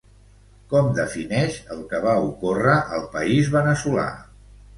[0.69, 4.09] Com defineix el que va ocórrer al país veneçolà?